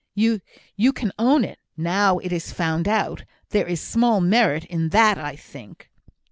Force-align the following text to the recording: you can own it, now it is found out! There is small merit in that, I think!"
you 0.15 0.41
can 0.95 1.11
own 1.19 1.43
it, 1.45 1.59
now 1.77 2.17
it 2.17 2.31
is 2.31 2.51
found 2.51 2.87
out! 2.87 3.23
There 3.51 3.67
is 3.67 3.79
small 3.79 4.19
merit 4.19 4.65
in 4.65 4.89
that, 4.89 5.19
I 5.19 5.35
think!" 5.35 5.91